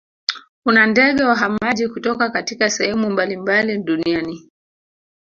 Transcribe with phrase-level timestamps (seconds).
[0.63, 4.49] kuna ndege wahamaji kutoka katika sehemu mbalimbali duniani